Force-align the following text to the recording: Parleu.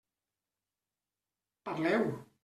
Parleu. 1.63 2.09